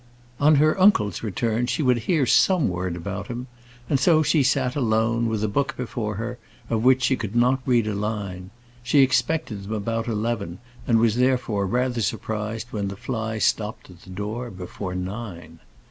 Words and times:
On 0.39 0.55
her 0.55 0.81
uncle's 0.81 1.21
return, 1.21 1.67
she 1.67 1.83
would 1.83 1.99
hear 2.09 2.25
some 2.25 2.67
word 2.69 2.95
about 2.95 3.27
him; 3.27 3.45
and 3.87 3.99
so 3.99 4.23
she 4.23 4.41
sat 4.41 4.75
alone, 4.75 5.27
with 5.29 5.43
a 5.43 5.47
book 5.47 5.75
before 5.77 6.15
her, 6.15 6.39
of 6.71 6.83
which 6.83 7.03
she 7.03 7.15
could 7.15 7.35
not 7.35 7.59
read 7.67 7.85
a 7.85 7.93
line. 7.93 8.49
She 8.81 9.01
expected 9.03 9.61
them 9.65 9.73
about 9.73 10.07
eleven, 10.07 10.57
and 10.87 10.97
was, 10.97 11.17
therefore, 11.17 11.67
rather 11.67 12.01
surprised 12.01 12.69
when 12.71 12.87
the 12.87 12.95
fly 12.97 13.37
stopped 13.37 13.91
at 13.91 14.01
the 14.01 14.09
door 14.09 14.49
before 14.49 14.95
nine. 14.95 15.59